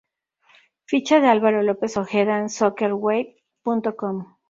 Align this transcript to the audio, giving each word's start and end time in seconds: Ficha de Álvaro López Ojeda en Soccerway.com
Ficha 0.87 1.19
de 1.19 1.27
Álvaro 1.27 1.61
López 1.61 1.95
Ojeda 1.95 2.39
en 2.39 2.49
Soccerway.com 2.49 4.33